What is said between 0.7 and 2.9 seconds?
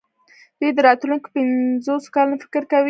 د راتلونکو پنځوسو کلونو فکر کوي.